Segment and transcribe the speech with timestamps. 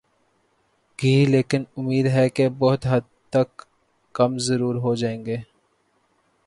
[0.99, 3.01] گی لیکن امید ہے کہ بہت حد
[3.33, 3.61] تک
[4.15, 5.37] کم ضرور ہو جائیں گی۔